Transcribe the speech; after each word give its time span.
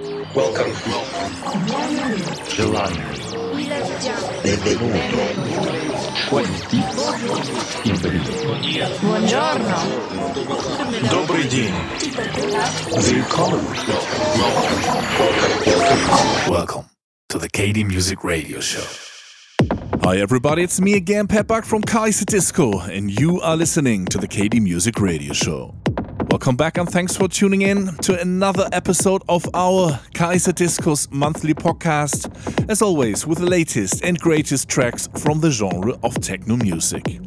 Welcome. 0.00 0.72
Gelato. 2.48 2.96
Benvenuto. 4.42 4.96
20. 6.28 6.80
Buongiorno. 9.02 9.76
Добрый 11.10 11.44
день. 11.48 11.74
Welcome. 12.88 13.64
Welcome. 16.48 16.84
To 17.28 17.38
the 17.38 17.48
KD 17.50 17.84
Music 17.84 18.24
Radio 18.24 18.60
Show. 18.60 18.86
Hi 20.02 20.16
everybody, 20.16 20.62
it's 20.62 20.80
me 20.80 20.94
again, 20.94 21.26
Pep 21.26 21.48
from 21.64 21.82
Kaiserdisco, 21.82 22.88
and 22.88 23.10
you 23.10 23.38
are 23.42 23.54
listening 23.54 24.06
to 24.06 24.16
the 24.16 24.26
KD 24.26 24.62
Music 24.62 24.98
Radio 24.98 25.34
Show. 25.34 25.79
Welcome 26.30 26.54
back 26.54 26.78
and 26.78 26.88
thanks 26.88 27.16
for 27.16 27.26
tuning 27.26 27.62
in 27.62 27.88
to 28.02 28.18
another 28.20 28.68
episode 28.70 29.22
of 29.28 29.44
our 29.52 29.98
Kaiserdisco's 30.14 31.10
monthly 31.10 31.54
podcast, 31.54 32.70
as 32.70 32.80
always 32.80 33.26
with 33.26 33.38
the 33.38 33.46
latest 33.46 34.04
and 34.04 34.16
greatest 34.16 34.68
tracks 34.68 35.08
from 35.18 35.40
the 35.40 35.50
genre 35.50 35.98
of 36.04 36.20
techno 36.20 36.54
music. 36.56 37.18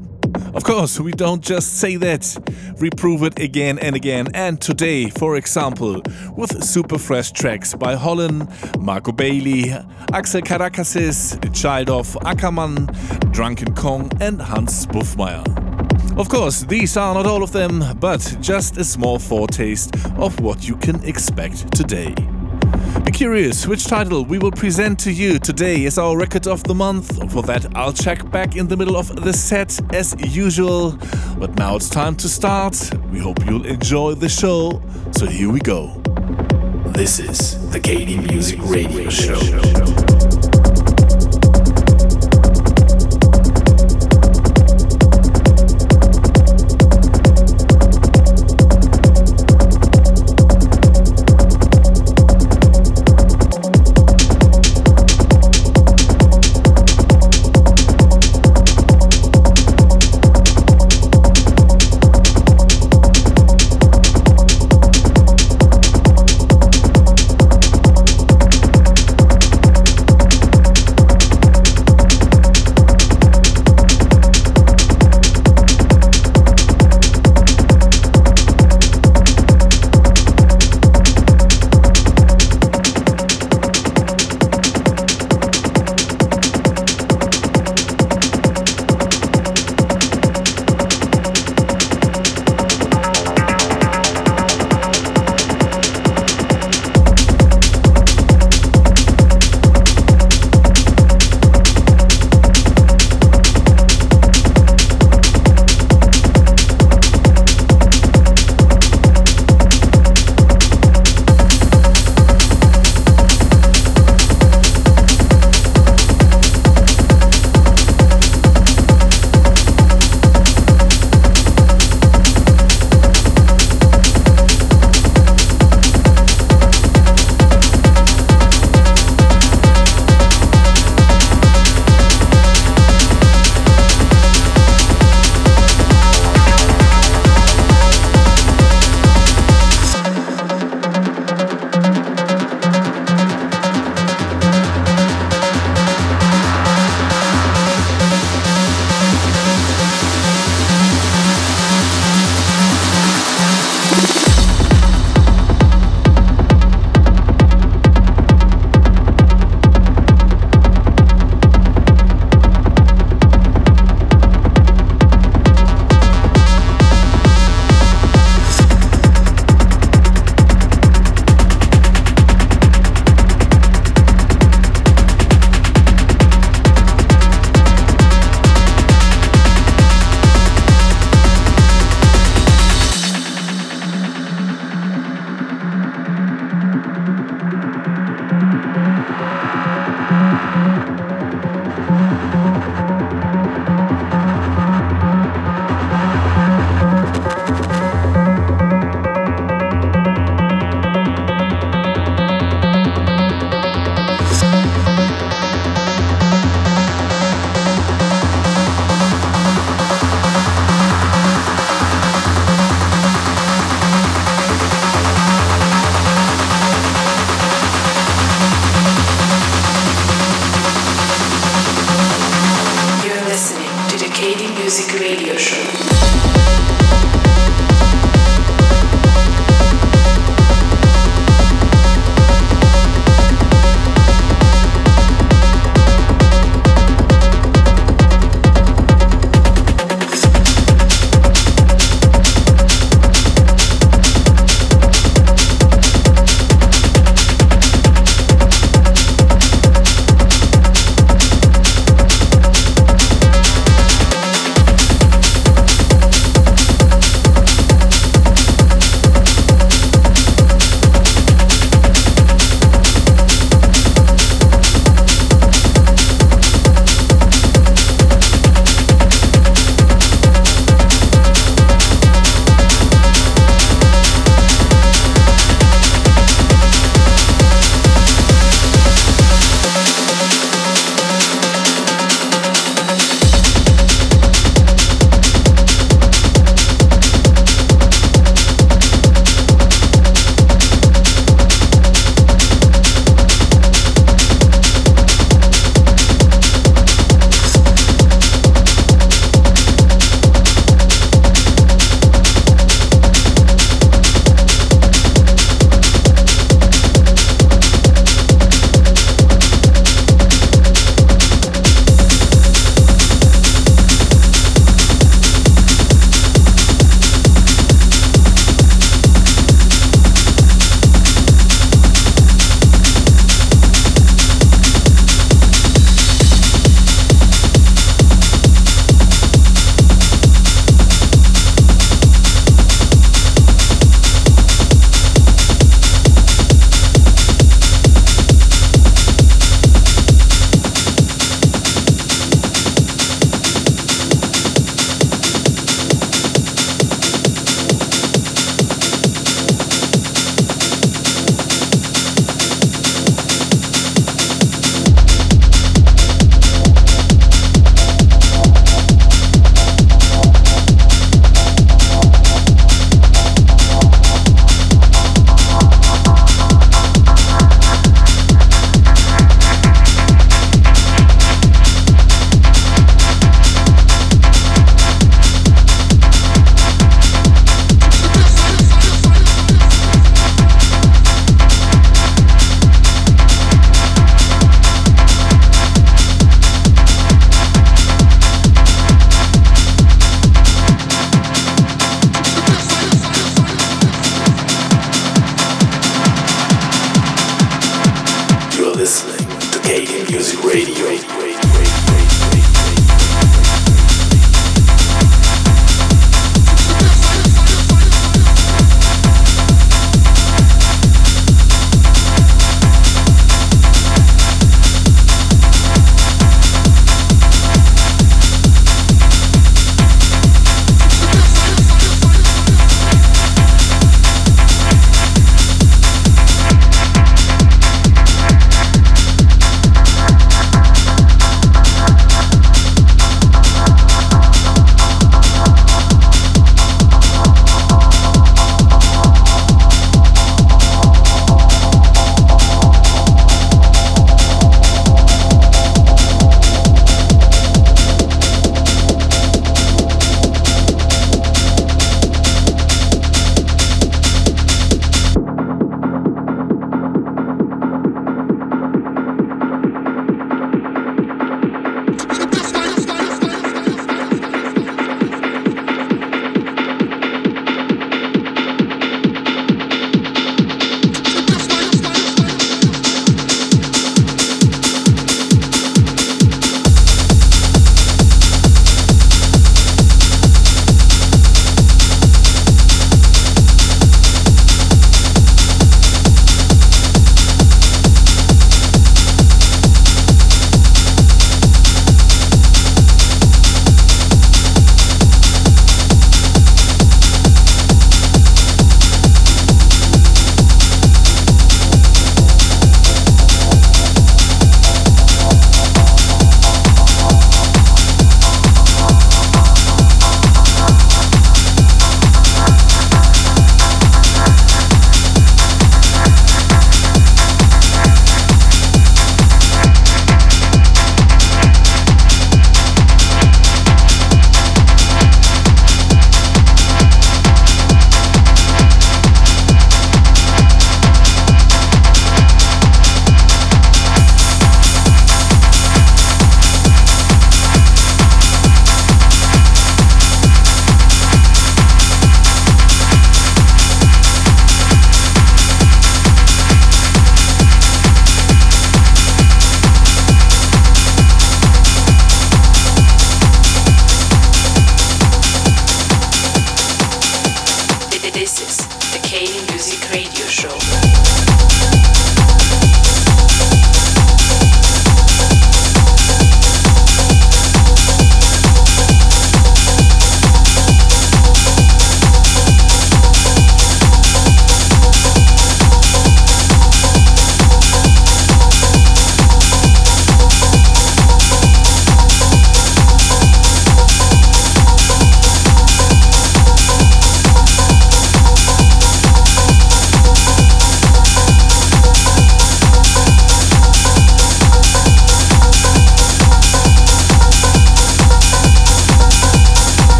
Of 0.54 0.64
course, 0.64 1.02
we 1.02 1.12
don't 1.12 1.44
just 1.44 1.80
say 1.80 1.98
that, 1.98 2.76
we 2.80 2.92
prove 2.92 3.24
it 3.24 3.38
again 3.40 3.78
and 3.78 3.94
again. 3.94 4.30
And 4.34 4.62
today, 4.62 5.10
for 5.10 5.36
example, 5.36 6.02
with 6.38 6.64
super 6.64 6.98
fresh 6.98 7.34
tracks 7.34 7.74
by 7.74 7.96
Hollen, 7.96 8.48
Marco 8.80 9.12
Bailey, 9.12 9.72
Axel 10.14 10.42
Karakasis, 10.42 11.54
Child 11.54 11.90
of 11.90 12.08
Ackermann, 12.22 12.88
Drunken 13.34 13.76
Kong, 13.76 14.10
and 14.22 14.42
Hans 14.42 14.86
Bouffmyhre. 14.86 15.73
Of 16.16 16.30
course, 16.30 16.62
these 16.62 16.96
are 16.96 17.16
not 17.16 17.26
all 17.26 17.42
of 17.42 17.52
them, 17.52 17.84
but 18.00 18.38
just 18.40 18.78
a 18.78 18.84
small 18.84 19.18
foretaste 19.18 19.96
of 20.18 20.40
what 20.40 20.68
you 20.68 20.76
can 20.76 21.04
expect 21.04 21.72
today. 21.74 22.14
Be 23.04 23.12
curious 23.12 23.66
which 23.66 23.88
title 23.88 24.24
we 24.24 24.38
will 24.38 24.52
present 24.52 25.00
to 25.00 25.12
you 25.12 25.40
today 25.40 25.86
as 25.86 25.98
our 25.98 26.16
record 26.16 26.48
of 26.48 26.64
the 26.64 26.76
month. 26.76 27.32
For 27.32 27.42
that, 27.44 27.66
I'll 27.76 27.94
check 27.94 28.30
back 28.32 28.56
in 28.56 28.68
the 28.68 28.78
middle 28.78 28.96
of 28.96 29.24
the 29.24 29.34
set 29.34 29.80
as 29.94 30.16
usual. 30.36 30.98
But 31.40 31.56
now 31.56 31.78
it's 31.78 31.90
time 31.90 32.16
to 32.18 32.30
start. 32.30 32.92
We 33.12 33.18
hope 33.18 33.44
you'll 33.46 33.66
enjoy 33.66 34.14
the 34.14 34.30
show. 34.30 34.82
So 35.12 35.26
here 35.26 35.50
we 35.50 35.60
go. 35.62 35.88
This 36.94 37.20
is 37.20 37.72
the 37.72 37.80
KD 37.80 38.30
Music 38.30 38.60
Radio 38.64 39.10
Show. 39.10 40.23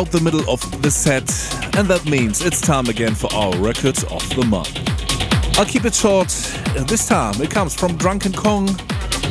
About 0.00 0.12
the 0.12 0.20
middle 0.22 0.48
of 0.48 0.80
the 0.80 0.90
set, 0.90 1.28
and 1.76 1.86
that 1.88 2.06
means 2.06 2.40
it's 2.40 2.62
time 2.62 2.86
again 2.86 3.14
for 3.14 3.30
our 3.34 3.54
records 3.58 4.02
of 4.04 4.26
the 4.34 4.46
month. 4.46 4.74
I'll 5.58 5.66
keep 5.66 5.84
it 5.84 5.94
short. 5.94 6.28
This 6.88 7.06
time 7.06 7.34
it 7.42 7.50
comes 7.50 7.74
from 7.74 7.98
Drunken 7.98 8.32
Kong. 8.32 8.64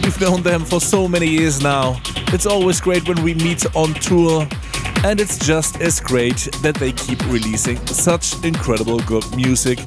We've 0.03 0.21
known 0.21 0.43
them 0.43 0.63
for 0.65 0.79
so 0.79 1.07
many 1.07 1.25
years 1.25 1.59
now. 1.63 1.99
It's 2.27 2.45
always 2.45 2.79
great 2.79 3.07
when 3.07 3.23
we 3.23 3.33
meet 3.33 3.65
on 3.75 3.95
tour, 3.95 4.47
and 5.03 5.19
it's 5.19 5.39
just 5.39 5.81
as 5.81 5.99
great 5.99 6.47
that 6.61 6.75
they 6.75 6.91
keep 6.91 7.19
releasing 7.31 7.83
such 7.87 8.35
incredible 8.45 8.99
good 8.99 9.25
music 9.35 9.79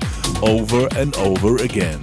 over 0.42 0.88
and 0.96 1.14
over 1.14 1.62
again. 1.62 2.00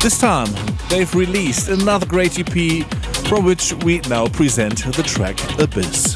This 0.00 0.16
time, 0.16 0.46
they've 0.90 1.12
released 1.12 1.68
another 1.68 2.06
great 2.06 2.38
EP 2.38 2.86
from 3.26 3.44
which 3.44 3.72
we 3.82 3.98
now 4.08 4.28
present 4.28 4.84
the 4.94 5.02
track 5.02 5.36
Abyss. 5.58 6.09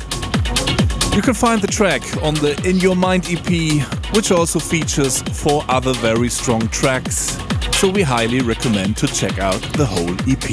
You 1.14 1.22
can 1.22 1.32
find 1.32 1.62
the 1.62 1.68
track 1.68 2.02
on 2.24 2.34
the 2.34 2.60
In 2.68 2.78
Your 2.78 2.96
Mind 2.96 3.26
EP, 3.28 3.86
which 4.16 4.32
also 4.32 4.58
features 4.58 5.22
four 5.22 5.64
other 5.68 5.92
very 5.94 6.28
strong 6.28 6.66
tracks, 6.68 7.38
so 7.78 7.88
we 7.88 8.02
highly 8.02 8.40
recommend 8.40 8.96
to 8.96 9.06
check 9.06 9.38
out 9.38 9.62
the 9.74 9.86
whole 9.86 10.10
EP. 10.28 10.50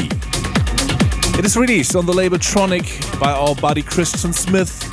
It 1.39 1.45
is 1.45 1.58
released 1.58 1.95
on 1.95 2.06
the 2.06 2.13
label 2.13 2.38
Tronic 2.38 3.19
by 3.19 3.32
our 3.32 3.56
buddy 3.56 3.82
Christian 3.82 4.34
Smith 4.34 4.84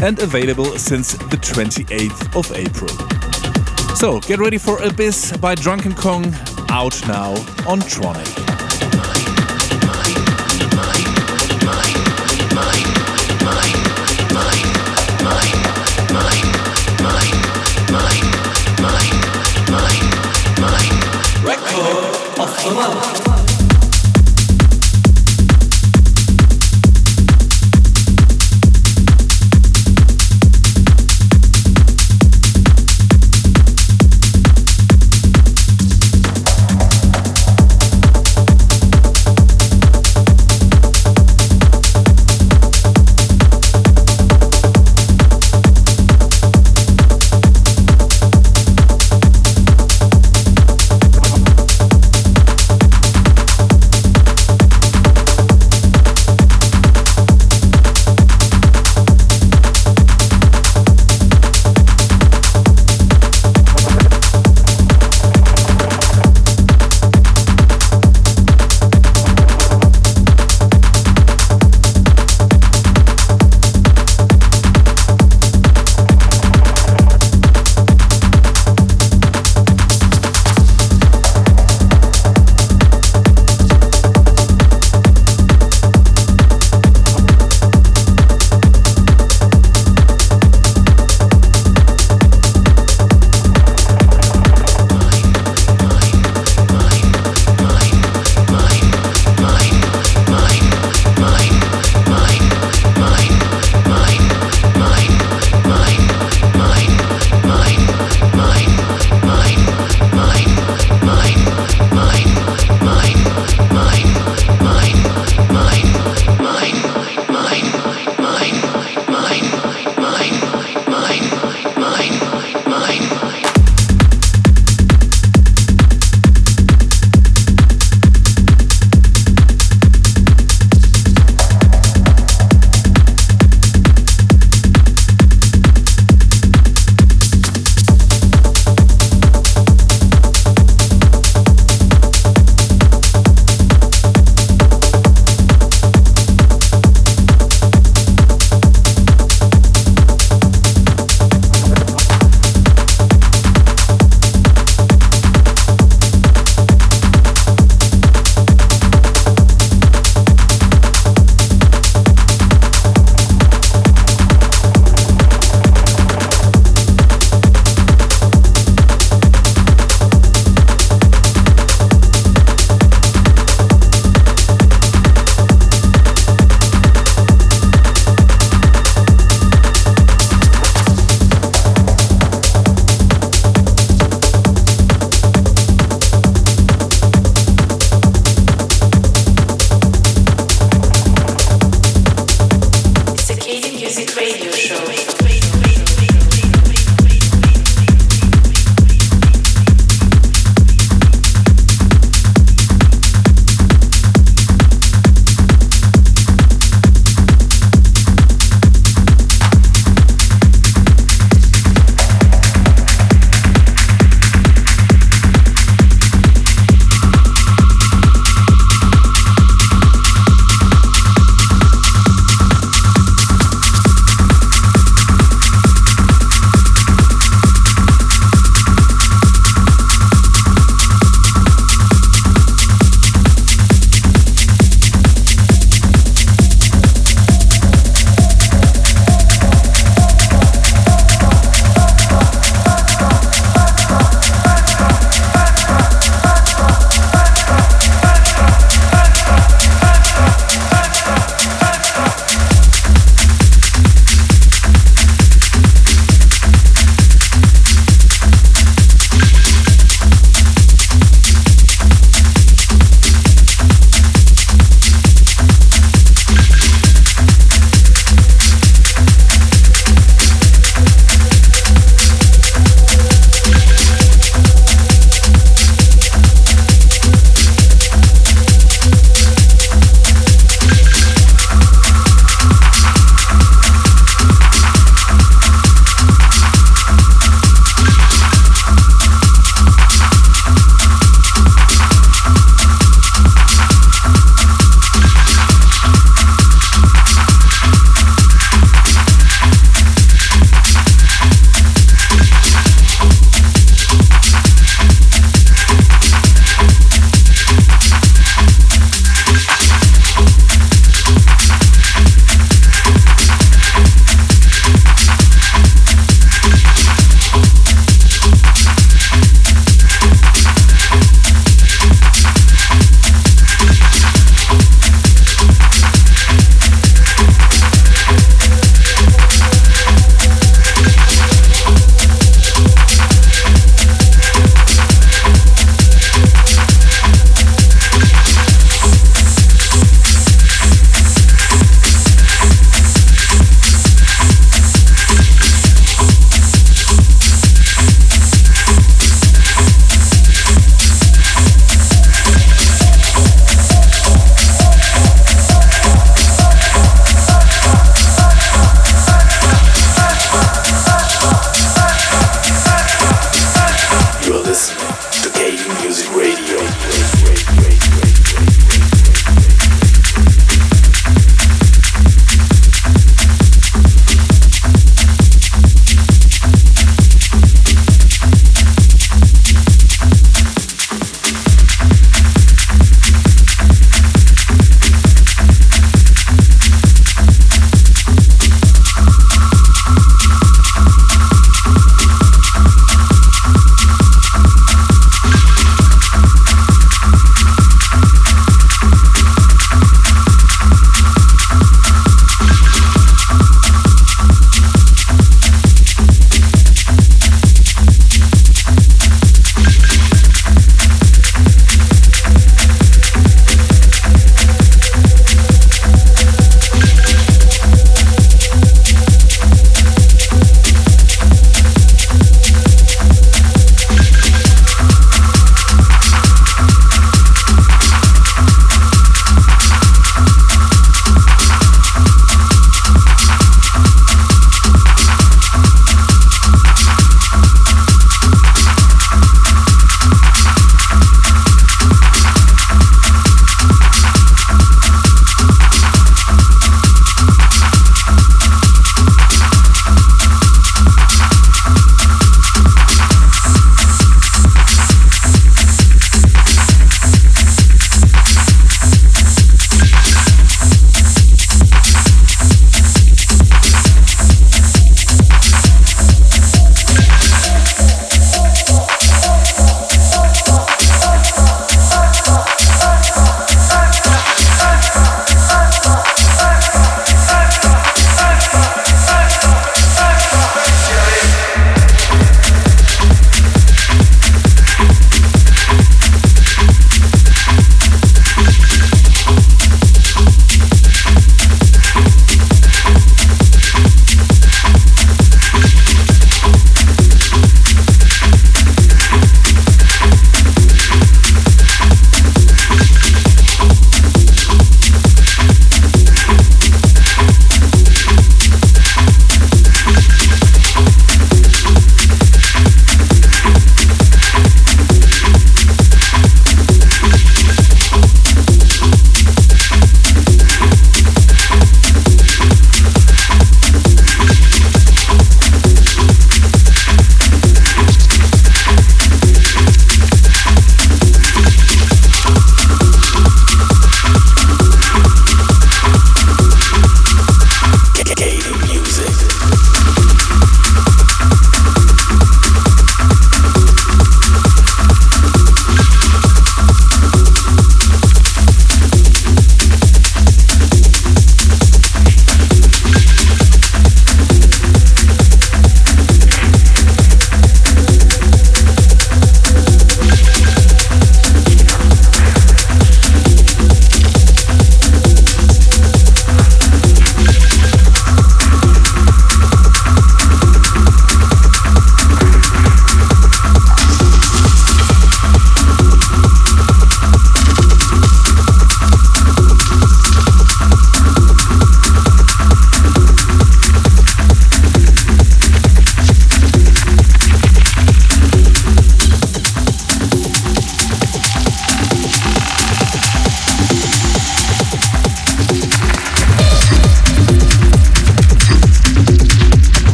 and 0.00 0.20
available 0.20 0.78
since 0.78 1.14
the 1.14 1.36
28th 1.38 2.36
of 2.36 2.50
April. 2.56 3.96
So 3.96 4.20
get 4.20 4.38
ready 4.38 4.58
for 4.58 4.80
Abyss 4.80 5.36
by 5.38 5.56
Drunken 5.56 5.94
Kong, 5.96 6.32
out 6.68 7.04
now 7.08 7.32
on 7.66 7.80
Tronic. 7.80 8.49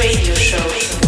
radio 0.00 0.34
show. 0.34 0.99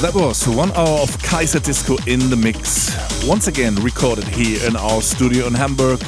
That 0.00 0.14
was 0.14 0.48
one 0.48 0.72
hour 0.72 1.00
of 1.00 1.10
Kaiserdisco 1.18 2.08
in 2.08 2.30
the 2.30 2.36
mix. 2.36 2.96
Once 3.26 3.48
again, 3.48 3.74
recorded 3.76 4.26
here 4.26 4.66
in 4.66 4.74
our 4.74 5.02
studio 5.02 5.46
in 5.46 5.52
Hamburg. 5.52 6.00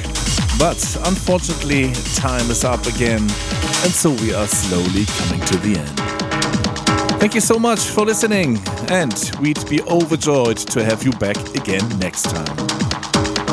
But 0.59 0.80
unfortunately, 1.05 1.93
time 2.14 2.51
is 2.51 2.64
up 2.64 2.86
again, 2.86 3.20
and 3.20 3.93
so 3.93 4.12
we 4.12 4.32
are 4.32 4.47
slowly 4.47 5.05
coming 5.05 5.45
to 5.45 5.57
the 5.59 5.78
end. 5.78 7.20
Thank 7.20 7.34
you 7.34 7.43
so 7.43 7.59
much 7.59 7.80
for 7.80 8.07
listening, 8.07 8.59
and 8.88 9.30
we'd 9.43 9.68
be 9.68 9.82
overjoyed 9.82 10.57
to 10.57 10.82
have 10.82 11.03
you 11.03 11.12
back 11.12 11.36
again 11.55 11.86
next 11.99 12.30
time. 12.30 12.49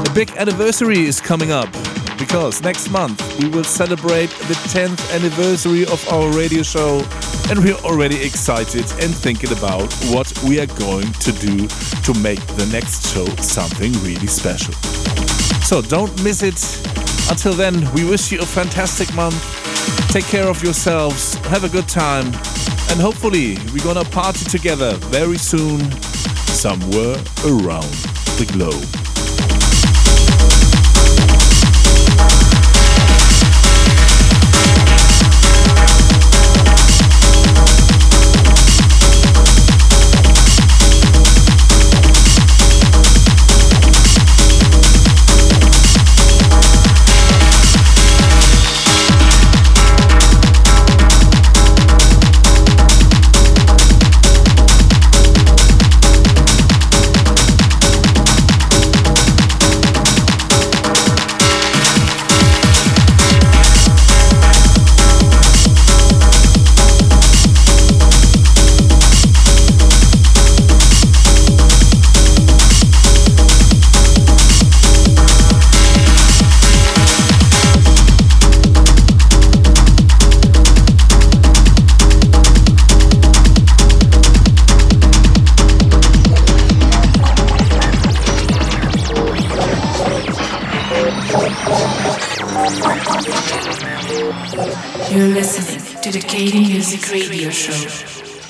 A 0.05 0.09
big 0.15 0.31
anniversary 0.37 1.05
is 1.05 1.19
coming 1.19 1.51
up 1.51 1.67
because 2.19 2.61
next 2.61 2.89
month 2.91 3.21
we 3.39 3.47
will 3.49 3.63
celebrate 3.63 4.29
the 4.47 4.53
10th 4.69 5.15
anniversary 5.15 5.83
of 5.83 6.07
our 6.09 6.29
radio 6.31 6.61
show 6.61 7.03
and 7.49 7.57
we're 7.63 7.81
already 7.85 8.21
excited 8.21 8.83
and 9.01 9.15
thinking 9.15 9.51
about 9.51 9.91
what 10.11 10.31
we 10.43 10.59
are 10.59 10.67
going 10.77 11.11
to 11.13 11.31
do 11.31 11.67
to 12.03 12.13
make 12.19 12.45
the 12.57 12.69
next 12.71 13.11
show 13.13 13.25
something 13.37 13.91
really 14.03 14.27
special. 14.27 14.73
So 15.63 15.81
don't 15.81 16.11
miss 16.23 16.43
it. 16.43 16.59
Until 17.31 17.53
then, 17.53 17.73
we 17.93 18.03
wish 18.03 18.31
you 18.31 18.39
a 18.39 18.45
fantastic 18.45 19.13
month. 19.15 19.39
Take 20.11 20.25
care 20.25 20.47
of 20.47 20.61
yourselves, 20.61 21.35
have 21.45 21.63
a 21.63 21.69
good 21.69 21.87
time, 21.87 22.25
and 22.25 22.99
hopefully 22.99 23.57
we're 23.73 23.83
gonna 23.83 24.05
party 24.05 24.45
together 24.45 24.93
very 25.09 25.37
soon 25.37 25.79
somewhere 26.51 27.15
around 27.45 27.89
the 28.37 28.49
globe. 28.51 29.08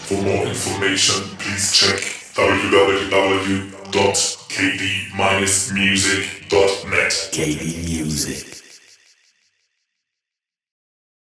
For 0.06 0.22
more 0.22 0.46
information, 0.46 1.26
please 1.40 1.74
check 1.74 1.98
www.kd-music.net. 2.36 4.29